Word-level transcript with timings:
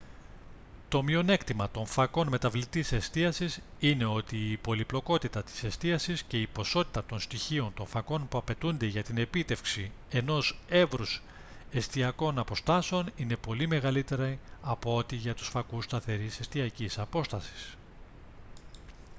το 0.89 1.03
μειονέκτημα 1.03 1.69
των 1.69 1.85
φακών 1.85 2.27
μεταβλητής 2.27 2.91
εστίασης 2.91 3.61
είναι 3.79 4.05
ότι 4.05 4.37
η 4.37 4.57
πολυπλοκότητα 4.57 5.43
της 5.43 5.63
εστίασης 5.63 6.23
και 6.23 6.41
η 6.41 6.47
ποσότητα 6.47 7.03
των 7.05 7.19
στοιχείων 7.19 7.73
των 7.73 7.87
φακών 7.87 8.27
που 8.27 8.37
απαιτούνται 8.37 8.85
για 8.85 9.03
την 9.03 9.17
επίτευξη 9.17 9.91
ενός 10.11 10.57
εύρους 10.69 11.21
εστιακών 11.71 12.39
αποστάσεων 12.39 13.11
είναι 13.15 13.35
πολύ 13.35 13.67
μεγαλύτερη 13.67 14.39
από 14.61 14.95
ό,τι 14.95 15.15
για 15.15 15.35
τους 15.35 15.47
φακούς 15.47 15.83
σταθερής 15.85 16.39
εστιακής 16.39 16.99
απόστασης 16.99 17.73